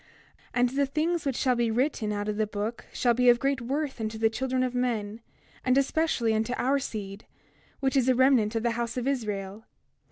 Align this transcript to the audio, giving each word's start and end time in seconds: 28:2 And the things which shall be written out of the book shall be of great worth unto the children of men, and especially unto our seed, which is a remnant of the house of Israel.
28:2 0.01 0.07
And 0.55 0.69
the 0.69 0.85
things 0.87 1.25
which 1.27 1.35
shall 1.35 1.55
be 1.55 1.69
written 1.69 2.11
out 2.11 2.27
of 2.27 2.37
the 2.37 2.47
book 2.47 2.85
shall 2.91 3.13
be 3.13 3.29
of 3.29 3.37
great 3.37 3.61
worth 3.61 4.01
unto 4.01 4.17
the 4.17 4.31
children 4.31 4.63
of 4.63 4.73
men, 4.73 5.21
and 5.63 5.77
especially 5.77 6.33
unto 6.33 6.53
our 6.57 6.79
seed, 6.79 7.25
which 7.81 7.95
is 7.95 8.09
a 8.09 8.15
remnant 8.15 8.55
of 8.55 8.63
the 8.63 8.71
house 8.71 8.97
of 8.97 9.07
Israel. 9.07 9.63